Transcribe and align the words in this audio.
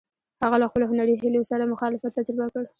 هغه 0.43 0.57
له 0.61 0.67
خپلو 0.71 0.85
هنري 0.91 1.15
هیلو 1.21 1.41
سره 1.51 1.69
مخالفت 1.73 2.11
تجربه 2.17 2.45
کړ. 2.53 2.63